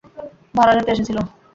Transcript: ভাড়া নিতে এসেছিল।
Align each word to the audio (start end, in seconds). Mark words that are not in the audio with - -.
ভাড়া 0.55 0.73
নিতে 0.75 0.91
এসেছিল। 0.93 1.17